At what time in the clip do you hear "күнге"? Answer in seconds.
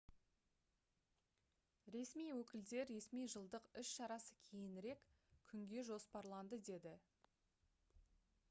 5.51-5.85